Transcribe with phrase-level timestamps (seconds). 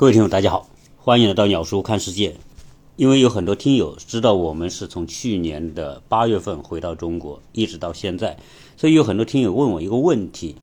[0.00, 0.66] 各位听友，大家好，
[0.96, 2.34] 欢迎来到鸟叔看世界。
[2.96, 8.34] 因为有很多听友知道我们是从去年的八月份回到中国，一直到现在，
[8.78, 10.56] 所以有很多听友问我一个问题：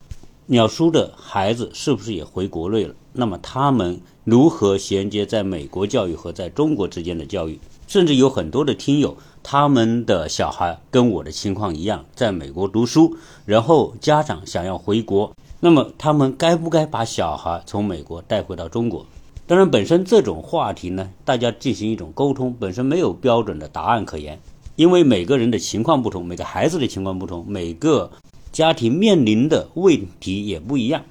[0.47, 2.95] 鸟叔的孩子是不是也回国内了？
[3.13, 7.59] 那么他们如何衔接在美国教育和在中国之间的教育？
[7.85, 13.15] 甚至有很多的听友，他们的小孩跟我的情况一样，在美国读书，
[13.45, 19.05] 然后家长想要回国，那么他们该不该把小孩从美国带回到中国？
[19.47, 24.37] 当然，本身这种话题呢，大家进行一种沟通，本身没有标准的答案可言，
[24.75, 28.11] 因为每个人的情况不同，每个孩子的情况不同，每个
[28.51, 31.01] 家庭面临的问题也不一样。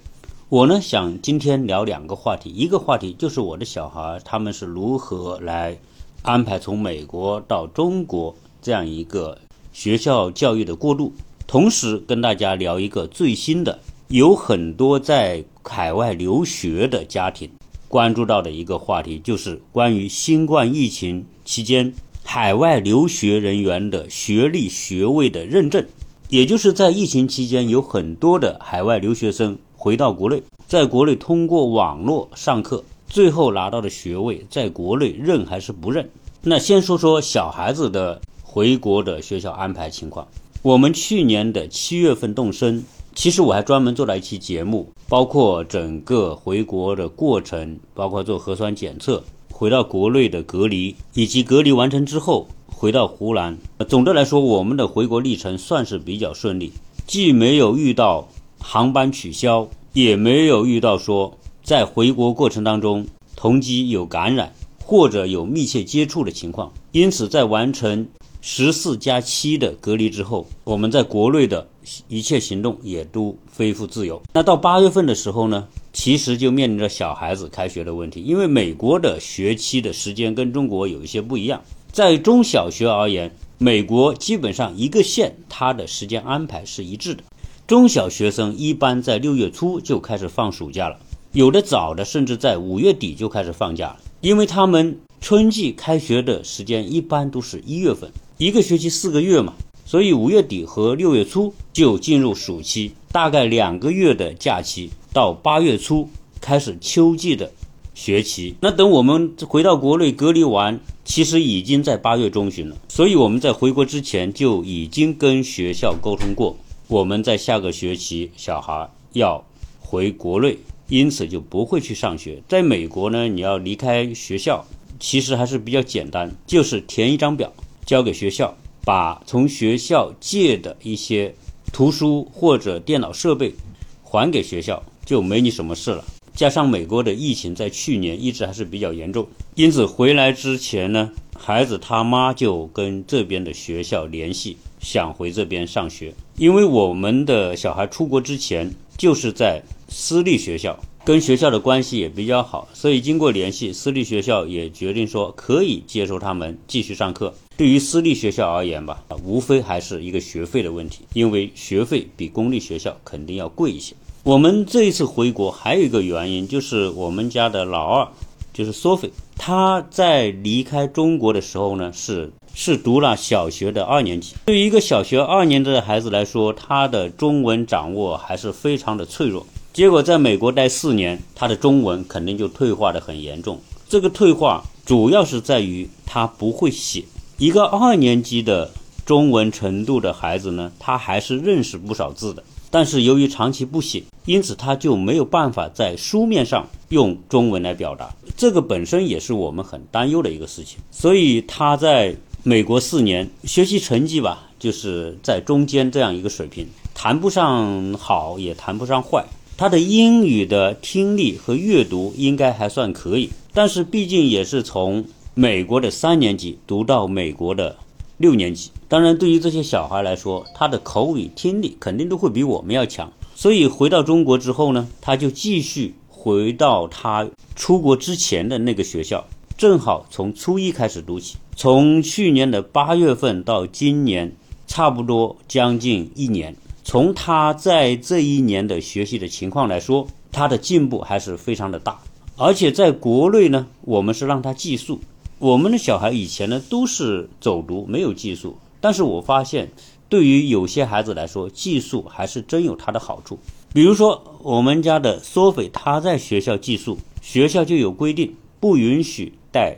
[0.50, 5.74] 我呢，想今天聊两个话题，一个话题就是我的小孩他们是如何来
[6.20, 9.38] 安排从美国到中国这样一个
[9.72, 11.10] 学校教育的过渡，
[11.46, 17.50] 同时跟大家聊一个最新的，有很多在海外留学的家庭。
[17.96, 25.82] 关注到的一个话题就是关于新冠疫情期间海外留学人员的学历学位的认证，
[26.28, 36.06] 也就是在疫情期间有很多的海外留学生回到国内，在国内通过网络上课，最后拿到的学位，在国内认还是不认？
[36.42, 40.28] 那先说说小孩子的回国的学校安排情况。
[40.60, 42.84] 我们去年的七月份动身。
[43.16, 53.56] 其实我还专门做了一期节目，包括整个回国的过程，包括做核酸检测，回到国内的隔离，以及隔离完成之后回到湖南。
[53.88, 56.70] 总的来说，我们的回国历程算是比较顺利，
[57.06, 58.28] 既没有遇到
[58.60, 64.52] 航班取消，也没有遇到说在回国过程当中同机有感染
[64.84, 66.70] 或者有密切接触的情况。
[66.92, 68.06] 因此，在完成
[68.48, 71.66] 十四加七的隔离之后，我们在国内的。
[72.08, 74.20] 一切行动也都恢复自由。
[74.32, 81.60] 那到八月份的时候呢，其实就面临着小孩子开学的问题，因为美国的学期的时间跟中国有一些不一样。
[81.92, 87.22] 在中小学而言，美国基本上一个县它的时间安排是一致的。
[87.66, 90.98] 中小学生一般在六月初就开始放暑假了，
[91.32, 99.54] 有的早的甚至在五月底就开始放假了，因为他们春季开学的时间一般都是一月份，一个学期四个月嘛。
[99.84, 106.08] 所以五月底和六月初就进入暑期，大概两个月的假期，到八月初
[106.40, 107.52] 开始秋季的
[107.94, 108.56] 学期。
[108.60, 112.76] 那等我们回到国内隔离完，其实已经在八月中旬了。
[112.88, 116.56] 所以我们在回国之前就已经跟学校沟通过，
[116.88, 119.44] 我们在下个学期小孩要
[119.78, 120.58] 回国内，
[120.88, 122.42] 因此就不会去上学。
[122.48, 124.66] 在美国呢，你要离开学校，
[124.98, 127.52] 其实还是比较简单，就是填一张表
[127.86, 128.54] 交给学校。
[128.84, 131.34] 把从学校借的一些
[131.72, 133.52] 图书或者电脑设备
[134.00, 136.04] 还给学校，就没你什么事了。
[136.36, 139.26] 加上美国的疫情在去年一直还是比较严重，
[139.56, 146.14] 因此回来之前呢，孩子他妈就跟这边的学校联系，想回这边上学。
[146.36, 150.78] 因为我们的小孩出国之前就是在私立学校。
[151.04, 157.34] 跟学校的关系也比较好，所以经过联系，私立学校也决定说可以接收他们继续上课。
[157.56, 163.94] 对于私立学校而言吧，无非还是一个学费的问题，因为学费比公立学校肯定要贵一些。
[164.24, 168.08] 我们这一次回国还有一个原因，就是我们家的老二，
[168.52, 174.34] 就是 Sophie，，他在离开中国的时候呢，是是读了小学的二年级。
[174.44, 179.46] 对于一个小学二年级的孩子来说，他的中文掌握还是非常的脆弱。
[179.72, 183.58] 结果在美国待四年，他的中文肯定就退化的很严重。
[183.88, 187.04] 这个退化主要是在于他不会写。
[187.38, 188.70] 一个二年级的
[189.04, 198.08] 中文程度的孩子呢，他还是认识不少字的，但是由于长期不写，因此他就没有办法在书面上用中文来表达。
[198.38, 200.78] 这个本身也是我们很担忧的一个事情。
[200.90, 209.22] 所以他在美国四年学习成绩吧，就是在中间这样一个水平，谈不上好，也谈不上坏。
[209.58, 215.04] 他的英语的听力和阅读应该还算可以，但是毕竟也是从
[215.38, 217.76] 美国的三年级读到美国的
[218.16, 218.70] 六年级。
[218.88, 223.12] 当然，对于这些小孩来说，他的口语听力肯定都会比我们要强。
[223.34, 229.22] 所以回到中国之后呢，他就继续回到他出国之前的那个学校，
[229.58, 231.36] 正好从初一开始读起。
[231.54, 234.34] 从去年的八月份到今年，
[234.66, 236.56] 差不多将近一年。
[236.82, 242.00] 从他在这一年的学习的情况来说，他的进步还是非常的大。
[242.38, 244.98] 而且在国内呢，我们是让他寄宿。
[245.38, 248.56] 我们的小孩以前呢都是走读，没有寄宿。
[248.80, 249.70] 但是我发现，
[250.08, 253.38] 对于有些孩子来说，寄宿还是真有它的好处。
[253.74, 259.76] 比如说，我们家的索菲，他在学校寄宿，学校就有规定，不允许带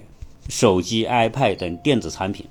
[0.49, 2.47] 手机、iPad 等电子产品，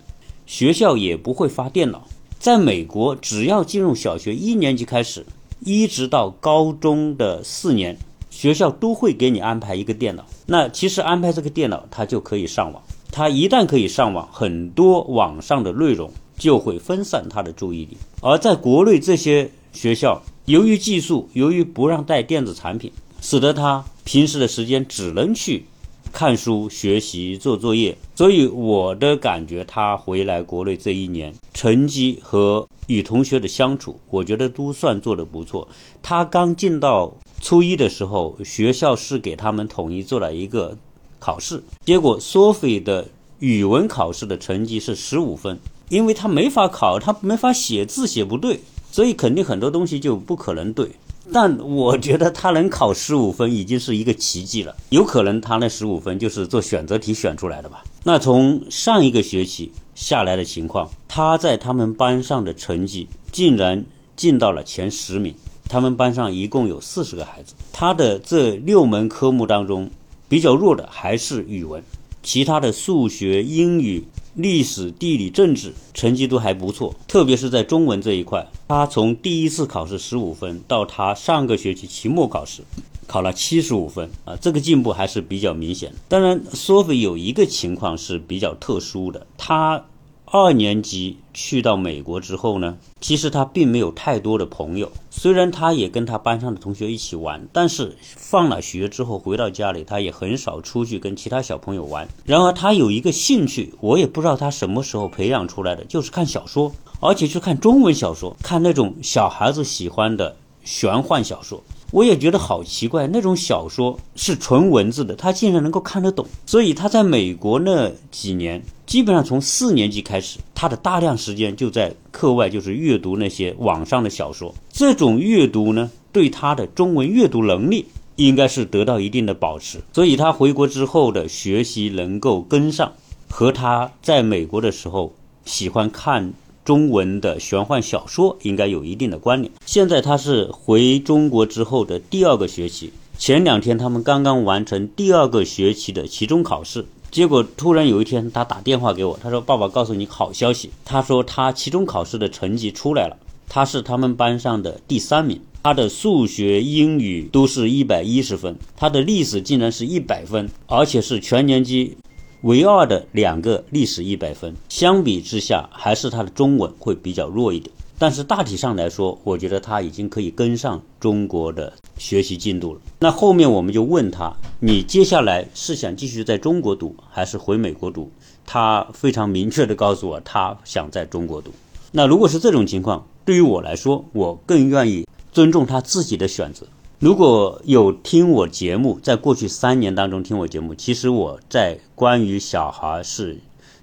[0.46, 2.06] 学校也不会发电脑。
[2.38, 5.26] 在美国，只要进入小学一年级开始，
[5.62, 7.98] 一直到高中的四年，
[8.30, 10.26] 学校都会给你安排一个电脑。
[10.46, 12.84] 那其实安排这个电脑，它就可以上网。
[13.18, 17.98] 他一旦可以上网，很多网上的内容就会分散他的注意力。
[18.22, 23.84] 而在国内这些学校，由于技术，由于不让带电子产品，使得他。
[24.04, 25.66] 平时的时间只能去
[26.14, 35.68] 看书、学习、做作业，所以我的感觉，他回来国内这一年，成绩和与同学的相处，我觉得都算做得不错。
[36.04, 37.12] 他刚进到
[37.42, 40.78] 初一的时候，学校是给他们统一做了一个
[41.20, 43.08] 考试，结果 Sophie 的
[43.40, 45.60] 语文考试的成绩是十五分，
[45.90, 48.60] 因为他没法考，他没法写字写不对，
[48.92, 50.90] 所以肯定很多东西就不可能对。
[51.34, 57.84] 但我觉得他能考十五分已经是一个奇迹了，有可能他那十五分就是做选择题选出来的吧？
[58.04, 63.84] 那从上一个学期下来的情况，他在他们班上的成绩竟然
[64.16, 65.36] 进到了前十名。
[65.70, 69.90] 他们班上一共有四十个孩子，他的这六门科目当中
[70.30, 71.84] 比较弱的还是语文，
[72.22, 74.04] 其他的数学、英语。
[74.40, 82.62] 历史、地理、政治成绩都还不错，特别是在中文这一块，他从第一次考试十五分，到他上个学期期末考试
[83.08, 85.96] 考了七十五分啊，这个进步还是比较明显的。
[86.08, 89.84] 当然，Sophie 有一个情况是比较特殊的，他。
[90.30, 94.92] 二年级去到美国之后呢，其实他并没有太多的朋友。
[95.10, 102.06] 虽然他也跟他班上的同学一起玩，但是放了学之后回到家里，他也很少出去跟其他小朋友玩。
[102.26, 110.36] 然而他有一个兴趣，我也不知道他什么时候培养出来的，就是看小说，而且去看中文小说，看那种小孩子喜欢的
[110.66, 111.64] 玄幻小说。
[111.92, 116.26] 我也觉得好奇怪，那种小说是纯文字的，他竟然能够看得懂。
[116.46, 124.54] 所以他在美国那几年，基本上从四年级开始，他的大量时间就在课外，就是阅读那些网上的小说。
[124.70, 127.86] 这种阅读呢，对他的中文阅读能力
[128.18, 129.80] 应该是得到一定的保持。
[129.94, 132.92] 所以他回国之后的学习能够跟上，
[133.30, 135.14] 和他在美国的时候
[135.46, 136.34] 喜欢看。
[136.68, 139.50] 中文的玄幻小说应该有一定的关联。
[139.66, 150.70] 现在他是回中国之后的第二个学期，前两天他们刚刚完成第二个学期的期中考试，结果突然有一天他打电话给我，他说：“爸爸，告诉你好消息。
[150.84, 153.16] 他说他期中考试的成绩出来了，
[153.48, 161.96] 他是他们班上的第三名，他的数学、英语都是一百一十分，他的历史竟然是一百分，而且是全年级。”
[162.42, 167.72] 唯二的两个历史一百分，相比之下，还是他的中文会比较弱一点。
[167.98, 172.82] 但是大体上来说，我觉得他已经可以跟上中国的学习进度了。
[173.00, 178.12] 那后面我们就问他，你接下来是想继续在中国读，还是回美国读？
[178.46, 181.50] 他非常明确的告诉我，他想在中国读。
[181.92, 186.68] 那如果是这种情况，对于我来说，我更愿意尊重他自己的选择。
[187.00, 193.38] 如果有听我节目，在过去三年当中听我节目，其实我在关于小孩是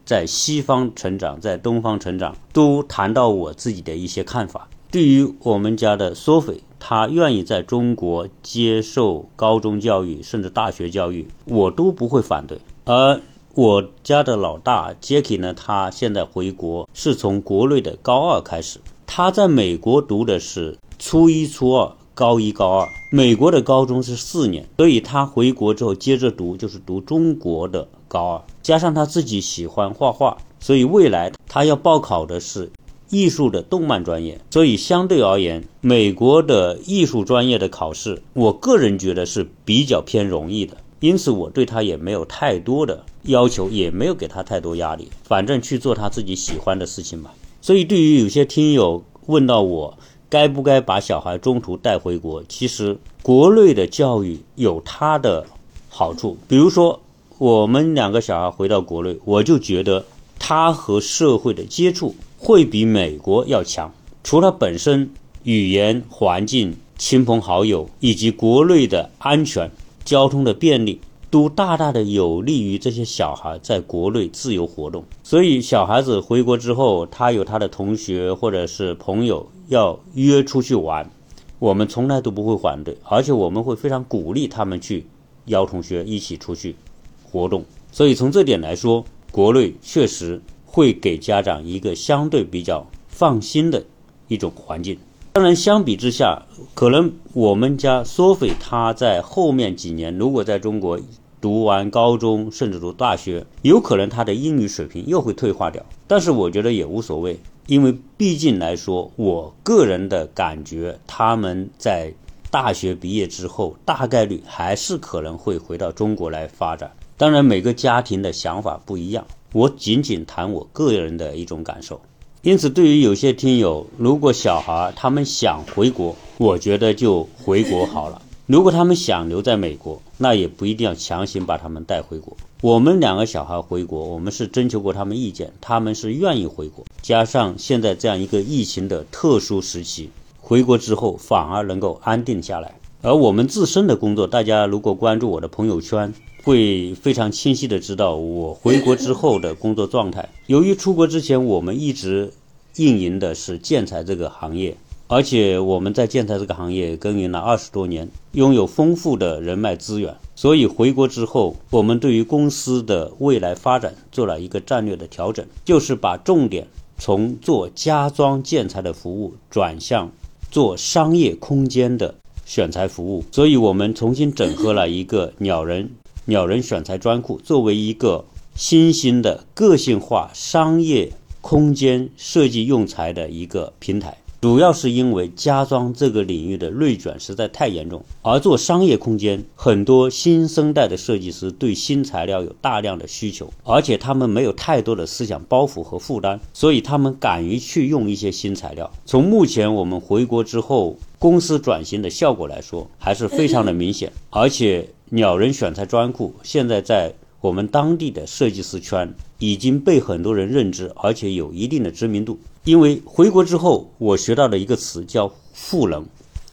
[0.04, 4.68] 在西方成长，在东方成长，都谈到我自己的一些看法。
[4.90, 12.58] 对于我们家的 Sophie，他愿意在中国接受高中教育，甚至大学教育，我都不会反对。
[12.84, 13.20] 而
[13.54, 21.92] 我家的老大 Jackie 呢，他现在回国是从国内的高二开始，他在美国读的是初一、初二。
[22.14, 28.42] 高一、高二，美国的高中是四年，所以他回国之后接着读，就是读中国的高二。
[28.62, 32.70] 加上他自己喜欢画画，所以未来他要报考的是
[33.10, 34.40] 艺术的动漫专业。
[34.52, 40.76] 所以相对而言，美国的艺术专业的考试，我个人觉得是比较偏容易的。
[41.00, 47.34] 因此，我对他也没有太多的要求，也没有给他太多压力，反正去做他自己喜欢的事情吧。
[47.60, 49.98] 所以，对于有些听友问到我，
[50.34, 52.42] 该不该把小孩中途带回国？
[52.48, 55.46] 其实国内的教育有它的
[55.88, 57.00] 好处，比如说
[57.38, 60.04] 我们两个小孩回到国内，我就觉得
[60.36, 63.94] 他和社会的接触会比美国要强。
[64.24, 65.08] 除了本身
[65.44, 69.70] 语言环境、亲朋好友以及国内的安全、
[70.04, 71.00] 交通的便利。
[71.34, 81.10] 都大大的有利于这些小孩在国内自由活动，所以小孩子回国之后，他有他的同学或者是朋友要约出去玩，
[81.58, 85.04] 我们从来都不会反对，而且我们会非常鼓励他们去
[85.46, 86.76] 邀同学一起出去
[87.24, 87.64] 活动。
[87.90, 93.84] 所以从这点来说，国内确实会给家长一个相对比较放心的
[94.28, 94.96] 一种环境。
[95.32, 96.40] 当然，相比之下，
[96.74, 100.96] 可能我们家索菲他在后面几年，如果在中国
[101.44, 105.84] 读完高中，甚至读大学，有可能他的英语水平又会退化掉。
[106.06, 112.10] 但是我觉得也无所谓，因为毕竟来说，我个人的感觉，他们在
[112.50, 116.90] 大学毕业之后，大概率还是可能会回到中国来发展。
[117.18, 122.00] 当然，每个家庭的想法不一样，我仅仅谈我个人的一种感受。
[122.40, 128.22] 因此，对于有些听友，如果小孩他们想回国，我觉得就回国好了。
[128.46, 132.36] 如果他们想留在美国，那也不一定要强行把他们带回国。
[132.60, 136.84] 我们两个小孩回国，我们是征求过他们意见，他们是愿意回国。
[137.02, 142.74] 加上现在这样一个疫情的特殊时期，回国之后反而能够安定下来。
[143.02, 146.12] 而我们自身的工作，大家如果关注我的朋友圈。
[146.44, 150.28] 会非常清晰的知道我回国之后的工作状态。
[150.46, 152.34] 由于出国之前我们一直
[152.76, 166.66] 运营的是建材这个行业，而且我们在建材这个行业耕耘了二十多年，拥有丰富的人脉资源，所以回国之后，我们对于公司的未来发展做了一个战略的调整，就是把重点
[166.98, 170.10] 从做家装建材的服务转向
[170.50, 172.14] 做商业空间的
[172.46, 173.24] 选材服务。
[173.30, 175.90] 所以我们重新整合了一个鸟人。
[176.26, 198.92] 鸟人选材专库作为一个新兴的个性化商业空间设计用材的一个平台，主要是因为家装这个领域的内卷实在太严重，而做商业空间，很多新生代的设计师对新材料有大量的需求，而且他们没有太多的思想包袱和负担，所以他们敢于去用一些新材料。
[199.06, 204.86] 从目前我们回国之后公司转型的效果来说，还是非常的明显，而且。
[205.10, 207.12] 鸟人选材专库现在在
[207.44, 212.38] 我们当地的设计师圈已经被很多人认知，而且有一定的知名度。
[212.64, 216.06] 因为回国之后，我学到了一个词叫“赋能”，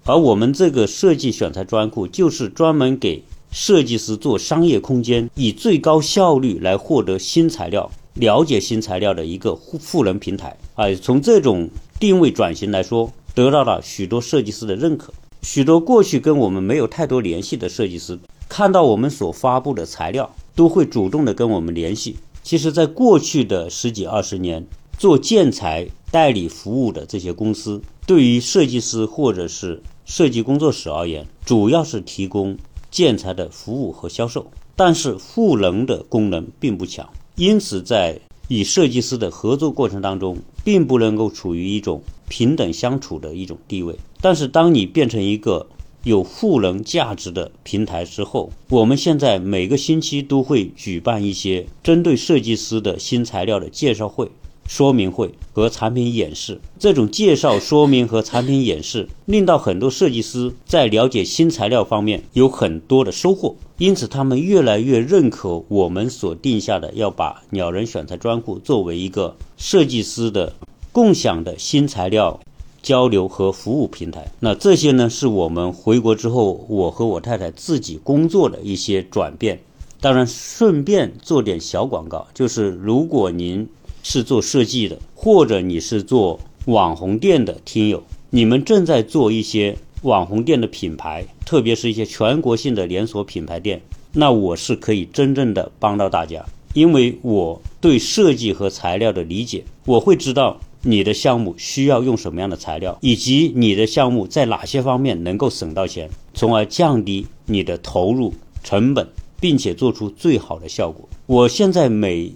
[0.04, 10.58] 而我们这个设计选材专库就是专门给设计师做商业空间，以最高效率来获得新材料、了解新材料的一个赋能平台。
[10.76, 11.70] 啊，从这种
[12.02, 15.14] 定位转型来说，得到了许多设计师的认可。
[15.42, 18.20] 许多过去跟我们没有太多联系的设计师。
[18.50, 22.18] 看到我们所发布的材料，都会主动的跟我们联系。
[22.44, 24.66] 其实，在过去的十几二十年，
[24.98, 32.58] 做建材代理服务的这些公司，对于设计师或者是设计工作室而言，主要是提供
[32.90, 37.08] 建材的服务和销售，但是赋能的功能并不强。
[37.36, 43.96] 因此，在与设计师的合作过程当中，并不能够处于一种平等相处的一种地位。
[44.20, 45.66] 但是，当你变成一个
[46.04, 54.32] 有赋能价值的平台之后，我们现在每个星期都会举办一些针对设计师的新材料的介绍会、
[54.68, 56.60] 说明会和产品演示。
[56.80, 70.54] 这种介绍、说明和产品演示，令到很多设计师在了解新材料方面有很多的收获，因此他们越来越认可我们所定下的要把鸟人选材专库作为一个设计师的
[70.92, 72.40] 共享的新材料。
[72.82, 79.60] 交流和服务平台，那这些呢是我们回国之后，我和我太太自己工作的一些转变。
[80.00, 83.68] 当然，顺便做点小广告，就是如果您
[84.02, 93.80] 是做设计的，或者你是做网红店的听友，你们正在做一些网红店的品牌，特别是一些全国性的连锁品牌店，
[94.14, 100.60] 那我是可以真正的帮到大家，因为我对设计和材料的理解，我会知道。
[100.84, 108.34] 你的项目需要用什么样的材料，以及你的项目在哪些方面能够省到钱，从而降低你的投入
[108.64, 109.08] 成本，
[109.40, 111.08] 并且做出最好的效果。
[111.28, 112.32] 我现在每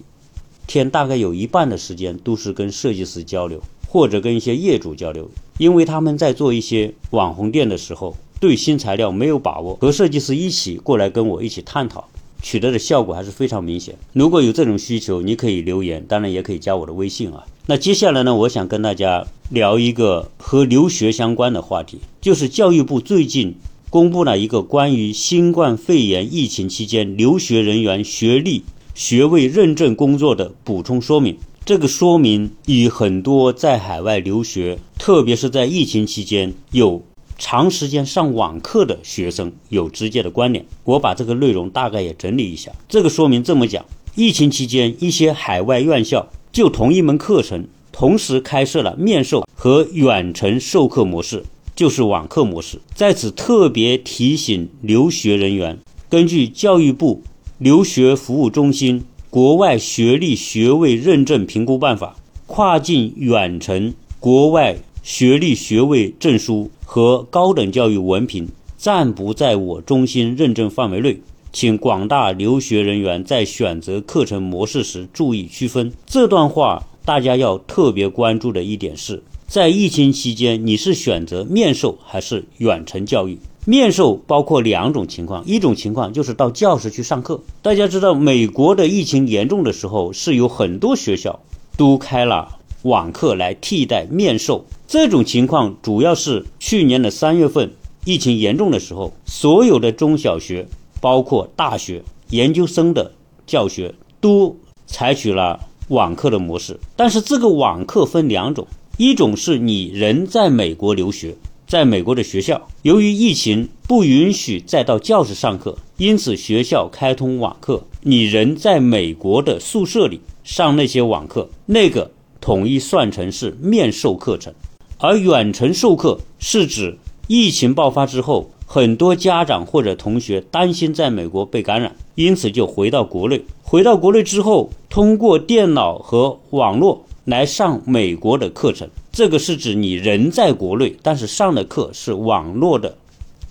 [0.67, 12.07] 天大概有一半的时间都是跟设计师交流，或者跟一些业主交流，因为他们在做一些网红店的时候，对新材料没有把握，和设计师一起过来跟我一起探讨。
[12.41, 13.95] 取得的效果还是非常明显。
[14.13, 17.43] 如果有这种需求，你可以留言，当然也可以加我的微信啊。
[17.67, 23.55] 那接下来呢，我想跟大家聊一个和留学相关的话题，就是教育部最近
[23.89, 28.63] 公布了一个关于新冠肺炎疫情期间留学人员学历、
[28.93, 31.37] 学位认证工作的补充说明。
[31.65, 37.01] 这个说明与很多在海外留学，特别是在疫情期间有。
[37.37, 40.65] 长时间上网课的学生有直接的关联。
[40.83, 42.71] 我把这个内容大概也整理一下。
[42.87, 51.43] 这个说明这么讲：疫情期间，一些海外院校就同一门课程，同时开设了面授和远程授课模式，
[51.75, 52.79] 就是网课模式。
[52.93, 55.77] 在此特别提醒留学人员，
[56.09, 57.21] 根据教育部
[57.57, 62.15] 留学服务中心《国外学历学位认证评估办法》，
[62.47, 64.77] 跨境远程国外。
[65.05, 71.19] 学历、学位证书和高等教育文凭暂不在我中心认证范围内。
[71.51, 75.91] 请广大留学人员在选择课程模式时注意区分。
[76.05, 83.39] 这段话大家要特别关注的一点是，在疫情期间，你是选择面授还是远程教育？
[83.65, 87.41] 面授包括两种情况，一种情况就是到教室去上课。
[87.61, 91.39] 大家知道，美国的疫情严重的时候，是有很多学校
[91.77, 94.65] 都开了网课来替代面授。
[94.87, 97.71] 这种情况主要是去年的三月份
[98.05, 100.65] 疫情严重的时候，所有的中小学。
[101.01, 102.01] 包括大学
[102.31, 103.11] 研究生的
[103.45, 108.65] 教学都采取了网课的模式，但是这个网课分两种，
[108.97, 111.35] 一种是你人在美国留学，
[111.67, 122.09] 在美国的学校，由于疫情不允许再到教室上课，因此学校开通网课，你人在美国的宿舍里上那些网课，那个
[122.45, 124.53] 统一算成是面授课程，
[124.99, 128.51] 而远程授课是指疫情爆发之后。
[128.67, 133.39] 很多家长或者同学担心在美国被感染，因此就回到国内。
[133.61, 138.89] 回到国内之后，通过电脑和网络来上美国的课程。
[139.11, 142.97] 这个是指你人在国内，但是上的课是网络的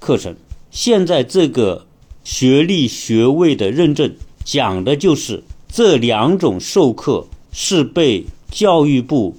[0.00, 0.34] 课程。
[0.72, 1.86] 现在这个
[2.24, 4.12] 学历学位的认证
[4.44, 9.34] 讲的就是这两种授课是被教育部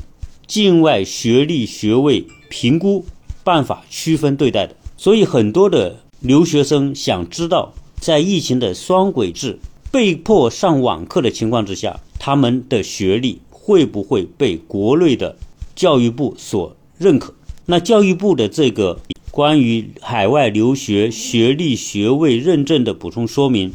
[0.45, 3.05] 境外学历学位评估
[3.45, 4.75] 办法区分对待的。
[4.97, 9.57] 所以，很多的留学生想知道，在疫情的双轨制、
[9.89, 15.37] 被迫上网课的情况之下，他们的学历会不会被国内的
[15.73, 17.33] 教育部所认可？
[17.67, 18.99] 那教育部的这个
[19.31, 23.73] 关于海外留学学历学位认证的补充说明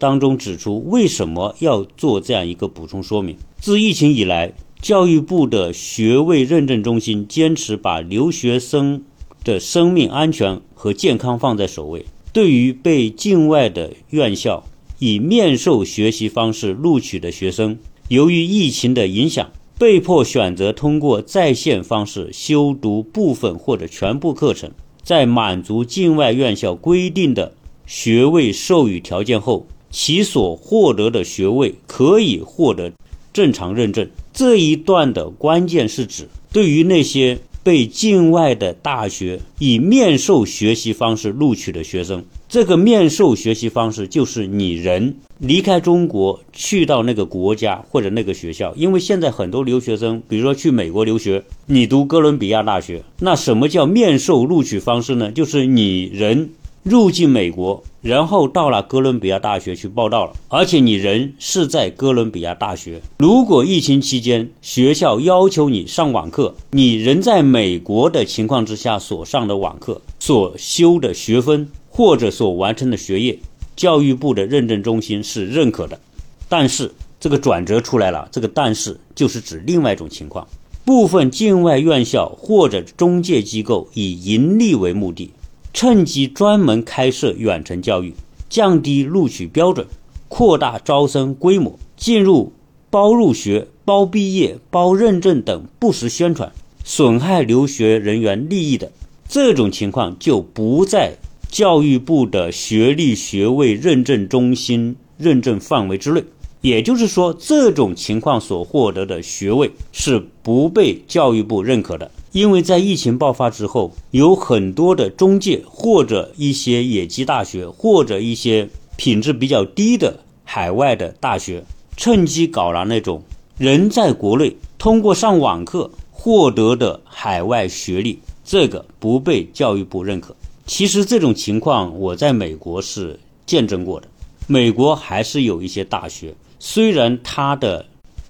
[0.00, 3.36] 当中指出，为什么要做这样一个补充说明？
[3.60, 4.52] 自疫情以来，
[4.82, 9.04] 教育部的学位认证中心坚持把留学生。
[9.42, 12.04] 的生命安全和健康放在首位。
[12.30, 14.64] 对于被境外的院校
[14.98, 17.78] 以面授学习方式录取的学生，
[18.08, 24.70] 由于疫情的影响，被迫选择通过在线方式修读部分或者全部课程，
[25.02, 27.54] 在满足境外院校规定的
[27.86, 32.92] 学位授予条件后，其所获得的学位可以获得
[33.32, 34.08] 正常认证。
[34.32, 37.38] 这一段的关键是指对于那些。
[37.62, 55.30] 被境外的大学以面授学习方式录取的学生，这个面授学习方式就是你人离开中国去到那个国家或者那个学校，因为现在很多留学生，比如说去美国留学，你读哥伦比亚大学，那什么叫面授录取方式呢？
[55.30, 56.48] 就是你人。
[56.82, 63.02] 入境美国，然后到了哥伦比亚大学去报道了，而且你人是在哥伦比亚大学。
[63.18, 73.38] 如果疫情期间学校要求你上网课，你人在美国的情况之下所上的网课、所修的学分或者所完成的学业，
[73.76, 76.00] 教育部的认证中心是认可的。
[76.48, 80.48] 但是这个转折出来了，这个但是就是指另外一种情况：
[80.86, 85.30] 部分境外院校或者中介机构以盈利为目的。
[85.72, 88.12] 趁机专门开设远程教育，
[88.48, 89.86] 降低录取标准，
[90.28, 92.52] 扩大招生规模，进入
[92.90, 96.52] 包入学、包毕业、包认证等不实宣传，
[96.84, 98.90] 损害留学人员利益的
[99.28, 101.12] 这种情况，就不在
[101.48, 106.22] 教育部的学历学位认证中心认证范围之内。
[106.60, 112.10] 也就是说，这种情况所获得的学位是不被教育部认可的。
[112.32, 121.64] 因为在疫情爆发之后，有很多的中介或者一些野鸡大学或者一些品质比较低的海外的大学，
[121.96, 123.22] 趁机搞了那种
[123.58, 130.34] 人在国内通过上网课获得的海外学历，这个不被教育部认可。
[130.66, 134.06] 其实这种情况我在美国是见证过的，
[134.46, 137.84] 美国还是有一些大学，虽然它的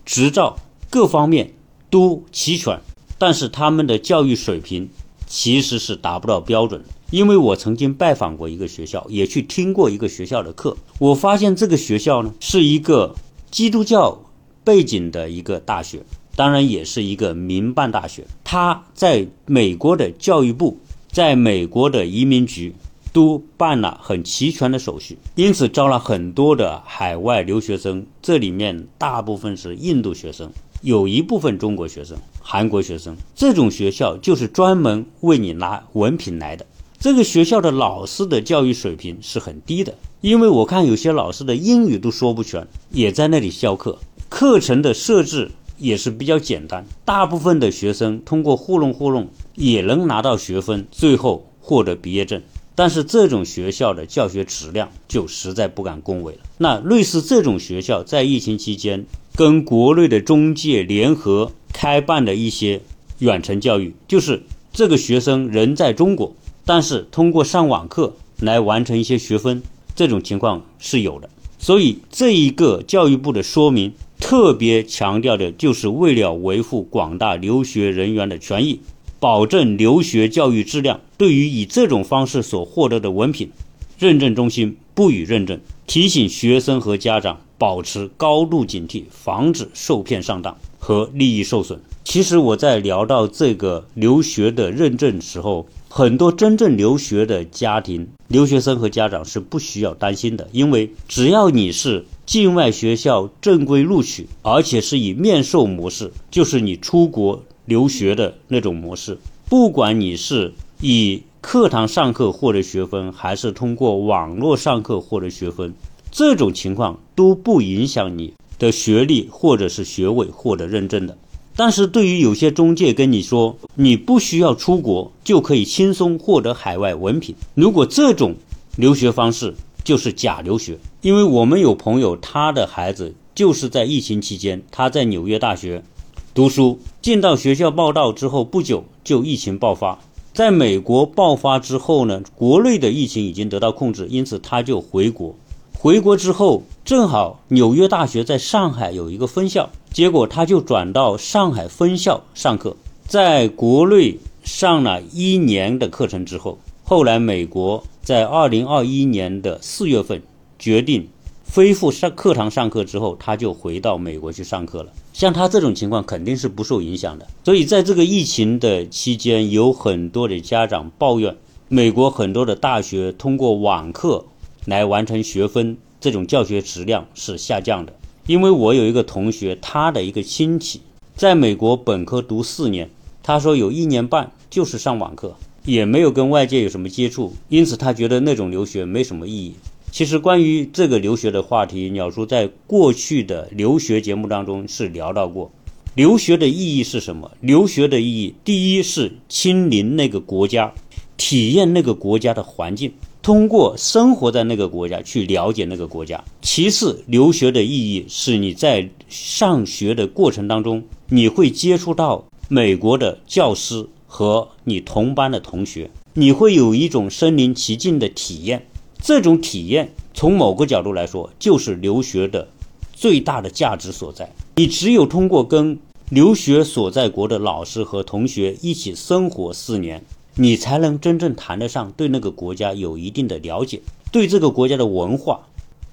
[0.07, 0.57] 执照
[0.89, 1.53] 各方面
[1.91, 2.81] 都齐全。
[3.21, 4.89] 但是他们的教育水平
[5.27, 13.15] 其实是达不到标准，因为我曾经拜访过一个学校，也去听过一个学校的课，我发现这个学校呢是一个
[13.51, 14.19] 基督教
[14.65, 16.03] 背景的一个大学，
[16.35, 20.79] 当然也是一个民办大学，它在美国的教育部，
[21.13, 22.75] 在美国的移民局
[23.13, 30.51] 都办了很齐全的手续，因此招了很多的海外留学生，这里面大部分是印度学生。
[30.83, 32.17] 有一部分中国学生、
[32.53, 36.67] 韩国学生，这种学校就是专门为你拿文凭来的。
[36.99, 43.97] 这个学校的老师的教育水平是很低的，因为我看有些老师的英语都说不全，也在那里教课。
[44.29, 52.43] 课程的设置也是比较简单，大部分的学生通过糊弄糊弄也能拿到学分，最后获得毕业证。
[52.81, 56.39] 但是这种学校的教学质量就实在不敢恭维了。
[56.57, 59.05] 那类似这种学校在疫情期间
[59.37, 62.81] 跟国内的中介联合开办的一些
[63.19, 69.63] 远程教育，就是这个学生人在中国，但是通过上网课来完成一些学分，
[69.95, 71.29] 这种情况是有的。
[71.59, 78.81] 所以这一个教育部的说明特别强调的就是为了维护广大留学人员的权益。
[79.21, 81.01] 保证留学教育质量。
[81.17, 83.51] 对于以这种方式所获得的文凭，
[83.99, 85.61] 认证中心不予认证。
[85.87, 91.79] 提醒学生和家长保持高度警惕，防止受骗上当和利益受损。
[92.05, 107.43] 其实我在聊到这个留学的认证时候，很多真正留学的家庭、留学生和家长是不需要担心的，因为只要你是境外学校正规录取，而且是以面授模式，就是你出国。
[107.71, 109.17] 留学的那种模式，
[109.49, 115.73] 不管你是以课堂上课获得学分，还是通过网络上课获得学分，
[116.11, 121.17] 这种情况都不影响你的学历或者是学位获得认证的。
[121.55, 128.35] 但是对于有些中介跟你说你不需要出国就可以轻松获得海外文凭，如果这种
[128.75, 129.55] 留学方式
[129.85, 135.85] 就是假留学，因为我们有朋友他的孩子就是在疫情期间他在纽约大学。
[136.33, 139.99] 读书进到学校报道之后不久就疫情爆发，
[140.33, 145.35] 在美国爆发之后呢，国内的疫情已经得到控制，因此他就回国。
[145.77, 152.77] 回国之后正好纽约大学在上海有一个分校，结果他就转到上海分校上课。
[153.09, 160.23] 在国内上了一年的课程之后，后来美国在二零二一年的四月份
[160.61, 161.09] 决定。
[161.53, 164.93] 恢复上课堂上课之后，他就回到美国去上课了。
[165.13, 167.27] 像他这种情况肯定是不受影响的。
[167.45, 171.37] 所以在这个疫情的期间，有很多的家长抱怨，
[171.67, 174.25] 美国很多的大学通过网课
[174.67, 177.93] 来完成学分，这种教学质量是下降的。
[178.29, 180.81] 因为我有一个同学，他的一个亲戚
[181.17, 182.89] 在美国本科读四年，
[183.25, 185.35] 他说有一年半就是上网课，
[185.65, 189.57] 也没有跟外界有什么接触，因此他觉得那种留学没什么意义。
[189.91, 195.51] 其实关于这个留学的话题，鸟叔在过去的留学节目当中是聊到过。
[195.95, 197.33] 留学的意义是什么？
[197.41, 200.73] 留学的意义，第一是亲临那个国家，
[201.17, 206.23] 体验那个国家的环境，通过生活在那个国家去了解那个国家。
[206.41, 218.65] 其次，留学的意义是你在上学的过程当中，你会接触到美国的教师和你同班的同学，你会有一种身临其境的体验。
[219.03, 222.49] 这种体验，从某个角度来说，就是留学的
[222.93, 224.31] 最大的价值所在。
[224.57, 225.79] 你只有通过跟
[226.11, 233.81] 留学所在国的老师和同学一起生活四年，你才能真正谈得上对那个国家有一定的了解，
[234.13, 235.41] 对这个国家的文化、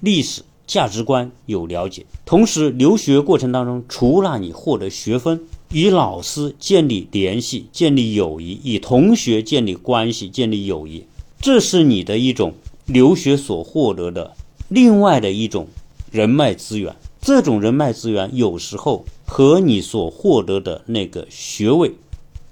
[0.00, 2.04] 历史、价值观有了解。
[2.26, 5.40] 同时，留学过程当中，除了你获得学分，
[5.72, 11.04] 与老师建立联系、建立友谊，与同学建立关系、建立友谊，
[11.40, 12.52] 这是你的一种。
[12.88, 14.34] 留学所获得的
[14.68, 15.68] 另外的一种
[16.10, 21.92] 人脉资源，这种人脉资源有时候和你所获得的那个学位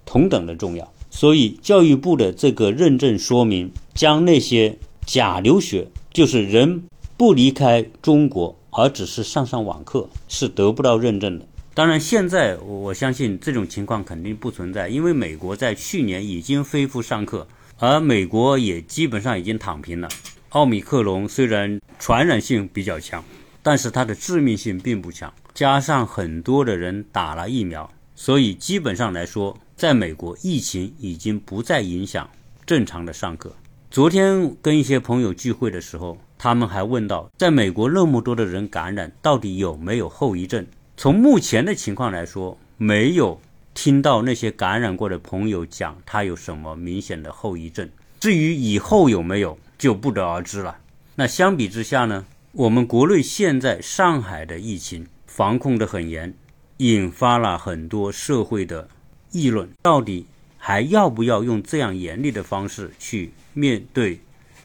[0.05, 0.92] 同等的重要。
[1.11, 6.83] 所以，教育部的这个认证说明，将那些假留学，就是人
[7.16, 11.46] 不离开中国，而只是上上网课，是得不到认证的。
[11.72, 17.46] 当然，现在我相信这种情况肯定不存在，因为美国在去年已经恢复上课。
[17.78, 20.08] 而美国也基本上已经躺平了。
[20.50, 23.22] 奥密克戎虽然传染性比较强，
[23.62, 25.32] 但是它的致命性并不强。
[25.52, 32.28] 加上很多的人打了疫苗，所以基本上来说，在美国疫情已经不再影响
[32.64, 33.54] 正常的上课。
[33.90, 40.66] 昨天跟一些朋友聚会的时候，他们还问到，在美国那么多的人感染，到底有没有后遗症？
[40.96, 43.38] 从目前的情况来说，没有。
[43.76, 47.86] 听到那些感染过的朋友讲他有什么明显的后遗症，
[48.18, 50.78] 至于以后有没有就不得而知了。
[51.16, 56.32] 那相比之下呢，我们国内现在上海的疫情防控得很严，
[56.78, 58.88] 引发了很多社会的
[59.30, 59.68] 议论。
[59.82, 64.18] 到底还要不要用这样严厉的方式去面对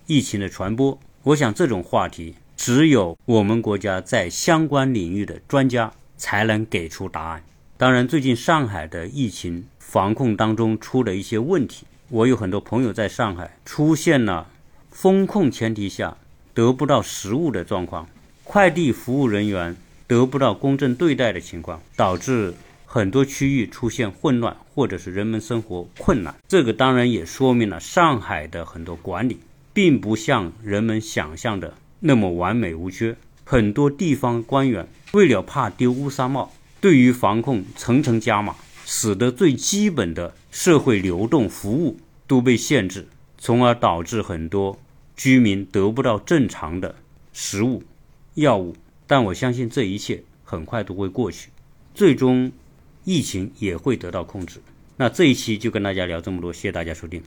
[0.08, 0.98] 疫情的传播？
[1.24, 7.44] 我想这种话题只有我们国家在相关领域的专家才能给出答案。
[7.82, 11.88] 当然，最近上海的疫情防控当中出了一些问题。
[12.10, 14.48] 我有很多朋友在上海出现了
[14.92, 16.16] 风控前提下
[16.54, 18.08] 得不到食物的状况，
[18.44, 22.54] 快递服务人员得不到公正对待的情况，导致
[22.86, 26.36] 很多区域出现混乱，或者是人们生活困难。
[26.48, 29.40] 这个当然也说明了上海的很多管理
[29.74, 33.16] 并不像人们想象的那么完美无缺。
[33.44, 44.80] 很多地方官员为了怕丢乌纱帽，对于防控层层加码，使得最基本的社会流动服务都被限制，从而导致很多
[45.16, 46.96] 居民得不到正常的
[47.32, 47.84] 食物、
[48.34, 48.76] 药物。
[49.06, 51.50] 但我相信这一切很快都会过去，
[51.94, 52.52] 最终
[53.04, 54.60] 疫情也会得到控制。
[54.98, 57.22] 那这一期就跟大家聊这么多，谢谢大家收听。